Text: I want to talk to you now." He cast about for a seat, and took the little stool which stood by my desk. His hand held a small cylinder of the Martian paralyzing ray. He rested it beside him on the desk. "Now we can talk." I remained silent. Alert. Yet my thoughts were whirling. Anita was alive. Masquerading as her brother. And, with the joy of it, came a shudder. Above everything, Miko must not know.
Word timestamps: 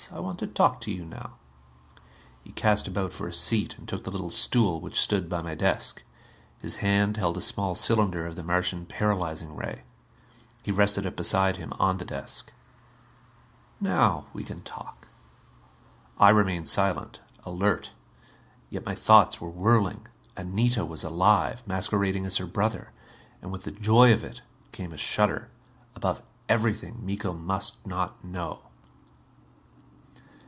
I 0.11 0.19
want 0.19 0.39
to 0.39 0.47
talk 0.47 0.81
to 0.81 0.91
you 0.91 1.05
now." 1.05 1.35
He 2.43 2.51
cast 2.53 2.87
about 2.87 3.13
for 3.13 3.27
a 3.27 3.33
seat, 3.35 3.77
and 3.77 3.87
took 3.87 4.03
the 4.03 4.09
little 4.09 4.31
stool 4.31 4.81
which 4.81 4.99
stood 4.99 5.29
by 5.29 5.43
my 5.43 5.53
desk. 5.53 6.03
His 6.59 6.77
hand 6.77 7.17
held 7.17 7.37
a 7.37 7.41
small 7.41 7.75
cylinder 7.75 8.25
of 8.25 8.35
the 8.35 8.41
Martian 8.43 8.87
paralyzing 8.87 9.55
ray. 9.55 9.83
He 10.63 10.71
rested 10.71 11.05
it 11.05 11.15
beside 11.15 11.57
him 11.57 11.71
on 11.79 11.97
the 11.97 12.05
desk. 12.05 12.51
"Now 13.79 14.25
we 14.33 14.43
can 14.43 14.63
talk." 14.63 15.07
I 16.17 16.29
remained 16.31 16.67
silent. 16.67 17.19
Alert. 17.43 17.91
Yet 18.71 18.85
my 18.87 18.95
thoughts 18.95 19.39
were 19.39 19.51
whirling. 19.51 20.07
Anita 20.35 20.83
was 20.83 21.03
alive. 21.03 21.61
Masquerading 21.67 22.25
as 22.25 22.37
her 22.37 22.47
brother. 22.47 22.89
And, 23.39 23.51
with 23.51 23.63
the 23.65 23.71
joy 23.71 24.11
of 24.13 24.23
it, 24.23 24.41
came 24.71 24.93
a 24.93 24.97
shudder. 24.97 25.51
Above 25.95 26.23
everything, 26.49 27.05
Miko 27.05 27.33
must 27.33 27.85
not 27.85 28.23
know. 28.25 28.63